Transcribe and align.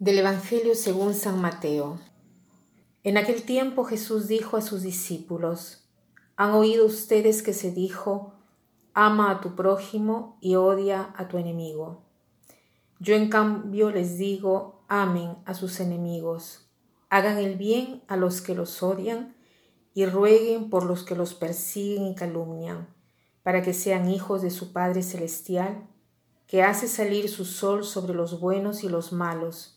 Del 0.00 0.18
Evangelio 0.18 0.74
según 0.74 1.12
San 1.12 1.42
Mateo. 1.42 2.00
En 3.02 3.18
aquel 3.18 3.42
tiempo 3.42 3.84
Jesús 3.84 4.28
dijo 4.28 4.56
a 4.56 4.62
sus 4.62 4.80
discípulos, 4.80 5.90
¿han 6.36 6.52
oído 6.52 6.86
ustedes 6.86 7.42
que 7.42 7.52
se 7.52 7.70
dijo, 7.70 8.32
ama 8.94 9.30
a 9.30 9.42
tu 9.42 9.54
prójimo 9.54 10.38
y 10.40 10.54
odia 10.54 11.12
a 11.18 11.28
tu 11.28 11.36
enemigo? 11.36 12.06
Yo 12.98 13.14
en 13.14 13.28
cambio 13.28 13.90
les 13.90 14.16
digo, 14.16 14.86
amen 14.88 15.36
a 15.44 15.52
sus 15.52 15.80
enemigos, 15.80 16.70
hagan 17.10 17.36
el 17.36 17.56
bien 17.56 18.02
a 18.08 18.16
los 18.16 18.40
que 18.40 18.54
los 18.54 18.82
odian 18.82 19.36
y 19.92 20.06
rueguen 20.06 20.70
por 20.70 20.86
los 20.86 21.04
que 21.04 21.14
los 21.14 21.34
persiguen 21.34 22.06
y 22.06 22.14
calumnian, 22.14 22.88
para 23.42 23.60
que 23.60 23.74
sean 23.74 24.08
hijos 24.08 24.40
de 24.40 24.50
su 24.50 24.72
Padre 24.72 25.02
Celestial, 25.02 25.86
que 26.46 26.62
hace 26.62 26.88
salir 26.88 27.28
su 27.28 27.44
sol 27.44 27.84
sobre 27.84 28.14
los 28.14 28.40
buenos 28.40 28.82
y 28.82 28.88
los 28.88 29.12
malos, 29.12 29.76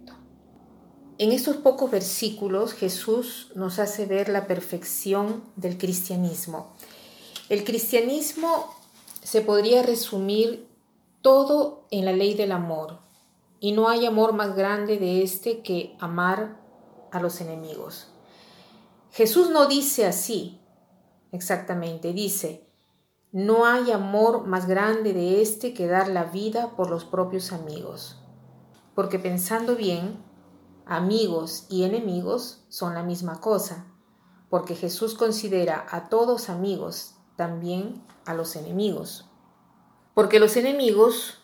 En 1.21 1.31
estos 1.31 1.57
pocos 1.57 1.91
versículos 1.91 2.73
Jesús 2.73 3.51
nos 3.53 3.77
hace 3.77 4.07
ver 4.07 4.27
la 4.27 4.47
perfección 4.47 5.43
del 5.55 5.77
cristianismo. 5.77 6.73
El 7.47 7.63
cristianismo 7.63 8.73
se 9.21 9.41
podría 9.41 9.83
resumir 9.83 10.67
todo 11.21 11.85
en 11.91 12.05
la 12.05 12.11
ley 12.11 12.33
del 12.33 12.51
amor, 12.51 13.01
y 13.59 13.71
no 13.71 13.87
hay 13.87 14.07
amor 14.07 14.33
más 14.33 14.55
grande 14.55 14.97
de 14.97 15.21
este 15.21 15.61
que 15.61 15.95
amar 15.99 16.59
a 17.11 17.21
los 17.21 17.39
enemigos. 17.39 18.07
Jesús 19.11 19.51
no 19.51 19.67
dice 19.67 20.07
así 20.07 20.59
exactamente, 21.31 22.13
dice, 22.13 22.65
no 23.31 23.67
hay 23.67 23.91
amor 23.91 24.47
más 24.47 24.65
grande 24.67 25.13
de 25.13 25.43
este 25.43 25.75
que 25.75 25.85
dar 25.85 26.07
la 26.07 26.23
vida 26.23 26.71
por 26.75 26.89
los 26.89 27.05
propios 27.05 27.51
amigos. 27.51 28.17
Porque 28.95 29.19
pensando 29.19 29.75
bien, 29.75 30.30
amigos 30.85 31.65
y 31.69 31.83
enemigos 31.83 32.63
son 32.69 32.93
la 32.93 33.03
misma 33.03 33.39
cosa, 33.39 33.85
porque 34.49 34.75
Jesús 34.75 35.15
considera 35.15 35.85
a 35.89 36.09
todos 36.09 36.49
amigos, 36.49 37.15
también 37.35 38.03
a 38.25 38.33
los 38.33 38.55
enemigos. 38.55 39.29
Porque 40.13 40.39
los 40.39 40.57
enemigos, 40.57 41.39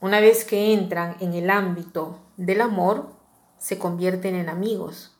una 0.00 0.20
vez 0.20 0.44
que 0.44 0.74
entran 0.74 1.16
en 1.20 1.32
el 1.32 1.50
ámbito 1.50 2.18
del 2.36 2.60
amor, 2.60 3.10
se 3.58 3.78
convierten 3.78 4.34
en 4.34 4.48
amigos. 4.48 5.16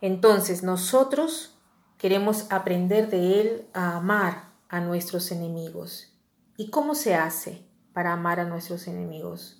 Entonces 0.00 0.62
nosotros 0.62 1.56
queremos 1.98 2.50
aprender 2.50 3.10
de 3.10 3.40
Él 3.40 3.68
a 3.74 3.96
amar 3.96 4.50
a 4.68 4.80
nuestros 4.80 5.30
enemigos. 5.30 6.12
¿Y 6.56 6.70
cómo 6.70 6.94
se 6.94 7.14
hace 7.14 7.66
para 7.92 8.12
amar 8.12 8.40
a 8.40 8.44
nuestros 8.44 8.88
enemigos? 8.88 9.59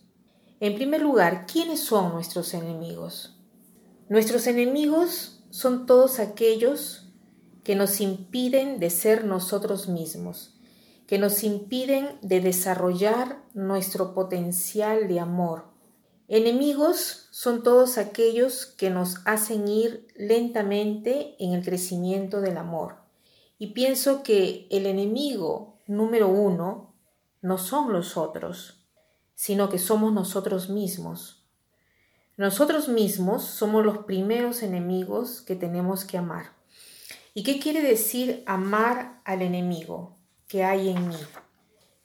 En 0.60 0.74
primer 0.74 1.00
lugar, 1.00 1.46
¿quiénes 1.50 1.80
son 1.80 2.12
nuestros 2.12 2.52
enemigos? 2.52 3.34
Nuestros 4.10 4.46
enemigos 4.46 5.42
son 5.48 5.86
todos 5.86 6.18
aquellos 6.18 7.06
que 7.64 7.74
nos 7.74 8.02
impiden 8.02 8.78
de 8.78 8.90
ser 8.90 9.24
nosotros 9.24 9.88
mismos, 9.88 10.60
que 11.06 11.18
nos 11.18 11.44
impiden 11.44 12.18
de 12.20 12.42
desarrollar 12.42 13.42
nuestro 13.54 14.12
potencial 14.12 15.08
de 15.08 15.18
amor. 15.18 15.64
Enemigos 16.28 17.28
son 17.30 17.62
todos 17.62 17.96
aquellos 17.96 18.66
que 18.66 18.90
nos 18.90 19.16
hacen 19.24 19.66
ir 19.66 20.08
lentamente 20.14 21.36
en 21.38 21.54
el 21.54 21.64
crecimiento 21.64 22.42
del 22.42 22.58
amor. 22.58 22.96
Y 23.58 23.68
pienso 23.68 24.22
que 24.22 24.68
el 24.70 24.84
enemigo 24.84 25.78
número 25.86 26.28
uno 26.28 26.94
no 27.40 27.56
son 27.56 27.94
los 27.94 28.18
otros, 28.18 28.79
sino 29.40 29.70
que 29.70 29.78
somos 29.78 30.12
nosotros 30.12 30.68
mismos. 30.68 31.42
Nosotros 32.36 32.90
mismos 32.90 33.42
somos 33.42 33.86
los 33.86 34.04
primeros 34.04 34.62
enemigos 34.62 35.40
que 35.40 35.56
tenemos 35.56 36.04
que 36.04 36.18
amar. 36.18 36.52
¿Y 37.32 37.42
qué 37.42 37.58
quiere 37.58 37.80
decir 37.80 38.42
amar 38.44 39.22
al 39.24 39.40
enemigo 39.40 40.18
que 40.46 40.62
hay 40.62 40.90
en 40.90 41.08
mí? 41.08 41.16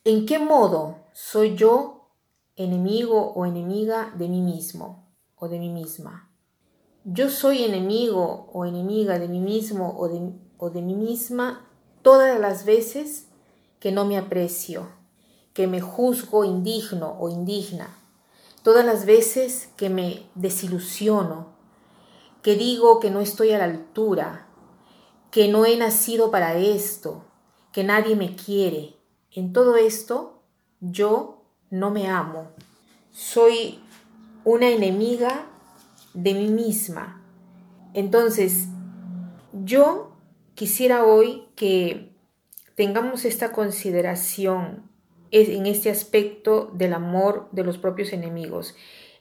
¿En 0.06 0.26
qué 0.26 0.40
modo 0.40 1.00
soy 1.12 1.58
yo 1.58 2.08
enemigo 2.56 3.34
o 3.34 3.46
enemiga 3.46 4.14
de 4.18 4.30
mí 4.30 4.40
mismo 4.40 5.06
o 5.36 5.50
de 5.50 5.60
mí 5.60 5.68
misma? 5.68 6.32
Yo 7.04 7.30
soy 7.30 7.66
enemigo 7.66 8.50
o 8.54 8.64
enemiga 8.64 9.20
de 9.20 9.28
mí 9.28 9.42
mismo 9.42 9.94
o 10.00 10.08
de, 10.08 10.32
o 10.58 10.70
de 10.70 10.82
mí 10.82 10.96
misma 10.96 11.68
todas 12.02 12.40
las 12.40 12.64
veces 12.64 13.28
que 13.82 13.92
no 13.92 14.06
me 14.06 14.18
aprecio, 14.18 14.88
que 15.56 15.68
me 15.68 15.80
juzgo 15.80 16.44
indigno 16.44 17.16
o 17.18 17.30
indigna, 17.30 17.98
todas 18.62 18.86
las 18.86 19.06
veces 19.06 19.70
que 19.78 19.90
me 19.90 20.28
desilusiono, 20.36 21.48
que 22.44 22.58
digo 22.58 23.00
que 23.00 23.10
no 23.10 23.22
estoy 23.22 23.54
a 23.54 23.58
la 23.58 23.64
altura, 23.64 24.48
que 25.32 25.48
no 25.48 25.66
he 25.66 25.78
nacido 25.78 26.30
para 26.30 26.58
esto, 26.58 27.24
que 27.72 27.86
nadie 27.86 28.18
me 28.18 28.36
quiere. 28.36 28.98
En 29.32 29.54
todo 29.54 29.78
esto 29.78 30.42
yo 30.82 31.42
no 31.70 31.90
me 31.90 32.10
amo. 32.10 32.50
Soy 33.14 33.80
una 34.44 34.68
enemiga 34.68 35.48
de 36.14 36.34
mí 36.34 36.50
misma. 36.50 37.22
Entonces, 37.94 38.68
yo 39.54 40.12
quisiera 40.54 41.06
hoy 41.06 41.48
que 41.56 42.14
tengamos 42.76 43.24
esta 43.24 43.54
consideración 43.54 44.94
en 45.36 45.66
este 45.66 45.90
aspecto 45.90 46.72
del 46.74 46.94
amor 46.94 47.50
de 47.52 47.64
los 47.64 47.78
propios 47.78 48.14
enemigos, 48.14 48.76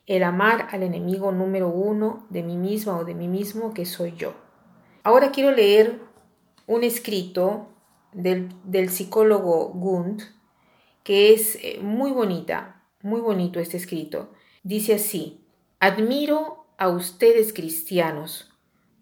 el 0.06 0.22
amar 0.22 0.68
al 0.70 0.82
enemigo 0.82 1.32
número 1.32 1.68
uno 1.68 2.26
de 2.30 2.42
mí 2.42 2.56
misma 2.56 2.98
o 2.98 3.04
de 3.04 3.14
mí 3.14 3.26
mismo 3.26 3.74
que 3.74 3.84
soy 3.84 4.14
yo. 4.16 4.34
Ahora 5.02 5.32
quiero 5.32 5.50
leer 5.50 6.00
un 6.66 6.84
escrito 6.84 7.68
del, 8.12 8.50
del 8.64 8.90
psicólogo 8.90 9.68
Gund 9.70 10.22
que 11.02 11.34
es 11.34 11.56
eh, 11.56 11.80
muy 11.82 12.12
bonita, 12.12 12.82
muy 13.02 13.20
bonito 13.20 13.60
este 13.60 13.76
escrito. 13.76 14.32
Dice 14.62 14.94
así, 14.94 15.44
admiro 15.80 16.66
a 16.78 16.88
ustedes 16.88 17.52
cristianos 17.52 18.50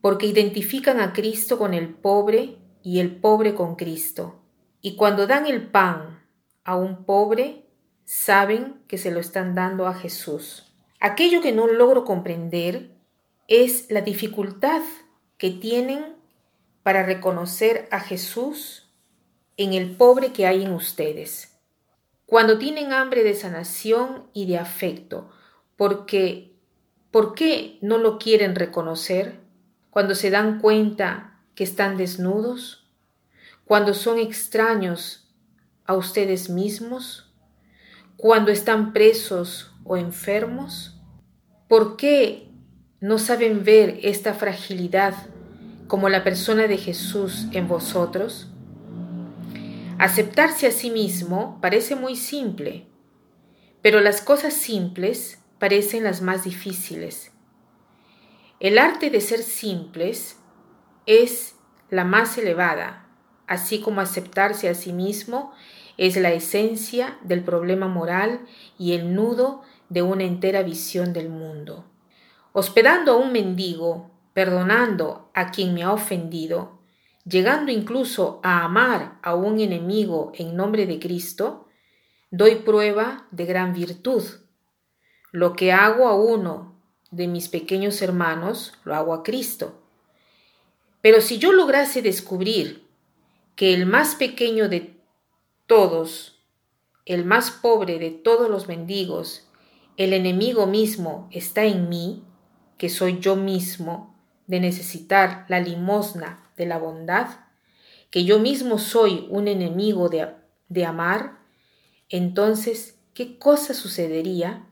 porque 0.01 0.27
identifican 0.27 0.99
a 0.99 1.13
Cristo 1.13 1.59
con 1.59 1.75
el 1.75 1.91
pobre 1.91 2.57
y 2.83 2.99
el 2.99 3.15
pobre 3.17 3.55
con 3.55 3.77
Cristo. 3.77 4.41
Y 4.81 4.97
cuando 4.97 5.29
dan 5.29 5.47
el 5.47 5.69
pan 5.69 6.22
a 6.65 6.77
un 6.77 7.05
pobre, 7.05 7.67
saben 8.05 8.83
que 8.89 8.99
se 8.99 9.11
lo 9.11 9.21
están 9.21 9.55
dando 9.55 9.87
a 9.87 9.95
Jesús. 9.95 10.73
Aquello 11.01 11.41
que 11.41 11.53
no 11.53 11.67
logro 11.67 12.05
comprender 12.05 12.91
es 13.49 13.91
la 13.91 14.03
dificultad 14.03 14.83
que 15.39 15.51
tienen 15.51 16.17
para 16.83 17.05
reconocer 17.05 17.89
a 17.91 18.01
Jesús 18.01 18.89
en 19.57 19.73
el 19.73 19.97
pobre 19.97 20.33
que 20.33 20.47
hay 20.47 20.65
en 20.65 20.73
ustedes. 20.73 21.59
Cuando 22.27 22.59
tienen 22.59 22.93
hambre 22.93 23.25
de 23.25 23.35
sanación 23.35 24.29
y 24.33 24.47
de 24.47 24.59
afecto, 24.59 25.31
porque 25.77 26.55
¿por 27.11 27.35
qué 27.35 27.79
no 27.83 27.99
lo 27.99 28.19
quieren 28.19 28.55
reconocer? 28.55 29.41
Cuando 29.91 30.15
se 30.15 30.31
dan 30.31 30.61
cuenta 30.61 31.41
que 31.55 31.65
están 31.65 31.97
desnudos, 31.97 32.89
cuando 33.65 33.93
son 33.93 34.19
extraños 34.19 35.22
a 35.87 35.95
ustedes 35.95 36.49
mismos 36.49 37.33
cuando 38.17 38.53
están 38.53 38.93
presos 38.93 39.75
o 39.85 39.97
enfermos? 39.97 41.01
¿Por 41.69 41.97
qué 41.97 42.49
no 43.01 43.19
saben 43.19 43.65
ver 43.65 43.99
esta 44.03 44.35
fragilidad 44.35 45.15
como 45.89 46.09
la 46.09 46.23
persona 46.23 46.69
de 46.69 46.77
Jesús 46.77 47.47
en 47.53 47.69
vosotros? 47.69 48.49
Aceptarse 49.99 50.67
a 50.67 50.73
sí 50.73 50.91
mismo 50.91 51.59
parece 51.61 51.97
muy 51.97 52.17
simple, 52.17 52.87
pero 53.83 54.01
las 54.01 54.21
cosas 54.21 54.55
simples 54.55 55.39
parecen 55.59 56.05
las 56.05 56.23
más 56.23 56.45
difíciles. 56.45 57.33
El 58.61 58.79
arte 58.79 59.11
de 59.11 59.21
ser 59.21 59.43
simples 59.43 60.39
es 61.07 61.57
la 61.91 62.05
más 62.05 62.39
elevada, 62.39 63.02
así 63.53 63.81
como 63.81 64.01
aceptarse 64.01 64.71
a 64.71 64.75
sí 64.75 64.95
mismo 64.95 65.53
es 65.99 66.17
la 66.17 66.33
esencia 66.33 67.19
del 67.23 67.45
problema 67.45 67.87
moral 67.87 68.41
y 68.79 68.93
el 68.93 69.15
nudo 69.15 69.61
de 69.91 70.01
una 70.01 70.25
entera 70.25 70.63
visión 70.63 71.13
del 71.13 71.29
mundo. 71.29 71.85
hospedando 72.55 73.13
a 73.13 73.17
un 73.17 73.33
mendigo, 73.33 74.11
perdonando 74.35 75.31
a 75.33 75.51
quien 75.51 75.73
me 75.73 75.83
ha 75.83 75.93
ofendido, 75.93 76.81
llegando 77.25 77.73
incluso 77.73 78.41
a 78.43 78.65
amar 78.65 79.19
a 79.23 79.35
un 79.35 79.59
enemigo 79.59 80.33
en 80.35 80.55
nombre 80.55 80.85
de 80.85 80.99
Cristo, 80.99 81.69
doy 82.31 82.57
prueba 82.57 83.27
de 83.31 83.47
gran 83.47 83.73
virtud. 83.73 84.23
Lo 85.31 85.55
que 85.55 85.73
hago 85.73 86.09
a 86.09 86.15
uno 86.15 86.75
de 87.11 87.27
mis 87.27 87.49
pequeños 87.49 88.03
hermanos, 88.03 88.75
lo 88.85 88.95
hago 88.95 89.15
a 89.15 89.23
Cristo. 89.23 89.81
Pero 91.01 91.23
si 91.23 91.39
yo 91.39 91.53
lograse 91.53 92.03
descubrir 92.03 92.92
que 93.55 93.75
el 93.75 93.87
más 93.87 94.15
pequeño 94.15 94.69
de 94.69 95.01
todos, 95.67 96.43
el 97.05 97.25
más 97.25 97.51
pobre 97.51 97.99
de 97.99 98.11
todos 98.11 98.49
los 98.49 98.69
mendigos, 98.69 99.49
el 99.97 100.13
enemigo 100.13 100.67
mismo 100.67 101.29
está 101.31 101.65
en 101.65 101.89
mí, 101.89 102.25
que 102.79 102.89
soy 102.89 103.19
yo 103.21 103.37
mismo, 103.37 104.17
de 104.47 104.61
necesitar 104.61 105.47
la 105.49 105.61
limosna 105.61 106.51
de 106.57 106.67
la 106.67 106.79
bondad, 106.79 107.29
que 108.11 108.25
yo 108.25 108.39
mismo 108.39 108.79
soy 108.79 109.27
un 109.31 109.49
enemigo 109.49 110.09
de, 110.09 110.29
de 110.69 110.85
amar, 110.85 111.39
entonces, 112.09 112.99
¿qué 113.15 113.39
cosa 113.39 113.73
sucedería? 113.73 114.67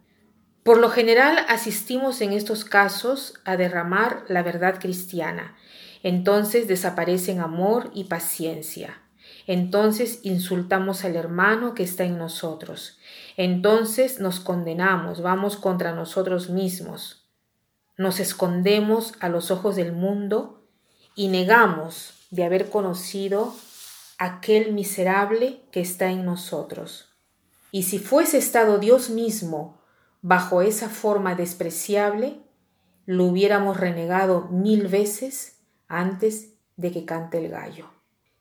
Por 0.62 0.79
lo 0.79 0.91
general 0.91 1.39
asistimos 1.49 2.21
en 2.21 2.33
estos 2.33 2.65
casos 2.65 3.35
a 3.45 3.57
derramar 3.57 4.25
la 4.29 4.43
verdad 4.43 4.79
cristiana, 4.79 5.57
entonces 6.03 6.69
desaparecen 6.69 7.41
amor 7.41 7.91
y 7.95 8.05
paciencia. 8.05 9.03
Entonces 9.47 10.21
insultamos 10.23 11.05
al 11.05 11.17
hermano 11.17 11.75
que 11.75 11.83
está 11.83 12.05
en 12.05 12.19
nosotros. 12.19 12.99
Entonces 13.37 14.21
nos 14.21 14.39
condenamos, 14.39 15.23
vamos 15.23 15.57
contra 15.57 15.95
nosotros 15.95 16.51
mismos. 16.51 17.27
Nos 17.97 18.21
escondemos 18.21 19.15
a 19.21 19.29
los 19.29 19.51
ojos 19.51 19.77
del 19.77 19.93
mundo 19.93 20.67
y 21.15 21.29
negamos 21.29 22.15
de 22.31 22.45
haber 22.45 22.71
conocido 22.71 23.55
aquel 24.19 24.73
miserable 24.73 25.62
que 25.73 25.81
está 25.81 26.11
en 26.11 26.25
nosotros. 26.25 27.09
Y 27.73 27.85
si 27.85 27.99
fuese 27.99 28.39
estado 28.39 28.79
Dios 28.79 29.11
mismo 29.11 29.80
bajo 30.23 30.63
esa 30.63 30.89
forma 30.89 31.35
despreciable, 31.35 32.41
lo 33.07 33.25
hubiéramos 33.25 33.79
renegado 33.79 34.49
mil 34.51 34.89
veces 34.89 35.61
antes 35.89 36.55
de 36.77 36.93
que 36.93 37.05
cante 37.05 37.39
el 37.39 37.51
gallo. 37.51 37.91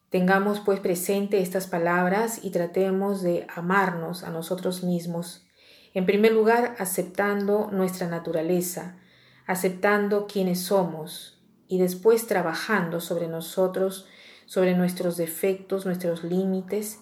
Tengamos 0.10 0.60
pues 0.60 0.80
presente 0.80 1.42
estas 1.42 1.68
palabras 1.68 2.44
y 2.44 2.50
tratemos 2.50 3.22
de 3.22 3.46
amarnos 3.56 4.24
a 4.24 4.32
nosotros 4.32 4.84
mismos. 4.84 5.46
En 5.94 6.06
primer 6.06 6.34
lugar, 6.34 6.76
aceptando 6.80 7.70
nuestra 7.72 8.08
naturaleza, 8.08 8.98
aceptando 9.46 10.28
quienes 10.28 10.62
somos 10.62 11.42
y 11.68 11.80
después 11.80 12.28
trabajando 12.28 13.02
sobre 13.02 13.28
nosotros, 13.28 14.08
sobre 14.46 14.76
nuestros 14.76 15.16
defectos, 15.18 15.86
nuestros 15.86 16.24
límites 16.24 17.00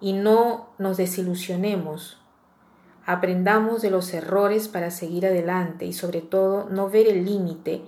y 0.00 0.12
no 0.12 0.74
nos 0.78 0.98
desilusionemos. 0.98 2.21
Aprendamos 3.04 3.82
de 3.82 3.90
los 3.90 4.12
errores 4.14 4.68
para 4.68 4.90
seguir 4.90 5.26
adelante 5.26 5.86
y 5.86 5.92
sobre 5.92 6.20
todo 6.20 6.68
no 6.70 6.88
ver 6.88 7.08
el 7.08 7.24
límite, 7.24 7.82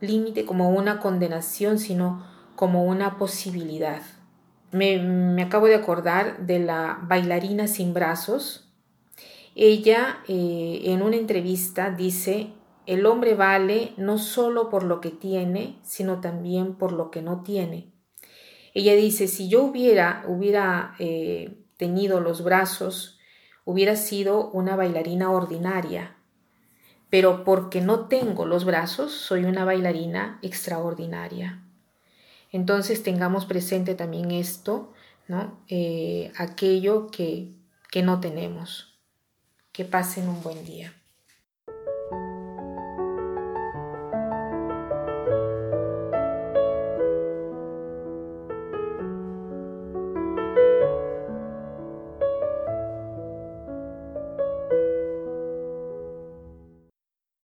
límite 0.00 0.44
como 0.44 0.70
una 0.70 1.00
condenación, 1.00 1.78
sino 1.78 2.24
como 2.54 2.84
una 2.84 3.18
posibilidad. 3.18 4.02
Me, 4.70 5.42
acabo 5.42 5.66
de 5.66 5.74
acordar 5.74 6.46
de 6.46 6.60
la 6.60 6.98
bailarina 7.02 7.66
sin 7.66 7.94
brazos. 7.94 8.72
Ella 9.56 10.18
eh, 10.28 10.82
en 10.84 11.02
una 11.02 11.16
entrevista 11.16 11.90
dice, 11.90 12.52
el 12.86 13.06
hombre 13.06 13.34
vale 13.34 13.92
no 13.96 14.18
solo 14.18 14.68
por 14.68 14.82
lo 14.82 15.00
que 15.00 15.10
tiene, 15.10 15.78
sino 15.82 16.20
también 16.20 16.74
por 16.74 16.92
lo 16.92 17.10
que 17.10 17.22
no 17.22 17.42
tiene. 17.42 17.92
Ella 18.74 18.94
dice, 18.94 19.28
si 19.28 19.48
yo 19.48 19.62
hubiera, 19.62 20.24
hubiera 20.26 20.94
eh, 20.98 21.56
tenido 21.76 22.20
los 22.20 22.42
brazos, 22.42 23.13
hubiera 23.64 23.96
sido 23.96 24.50
una 24.50 24.76
bailarina 24.76 25.30
ordinaria, 25.30 26.16
pero 27.10 27.44
porque 27.44 27.80
no 27.80 28.06
tengo 28.06 28.46
los 28.46 28.64
brazos, 28.64 29.12
soy 29.12 29.44
una 29.44 29.64
bailarina 29.64 30.38
extraordinaria. 30.42 31.62
Entonces 32.50 33.02
tengamos 33.02 33.46
presente 33.46 33.94
también 33.94 34.30
esto, 34.30 34.92
¿no? 35.28 35.58
Eh, 35.68 36.32
aquello 36.36 37.08
que, 37.10 37.52
que 37.90 38.02
no 38.02 38.20
tenemos. 38.20 38.98
Que 39.72 39.84
pasen 39.84 40.28
un 40.28 40.42
buen 40.42 40.64
día. 40.64 40.94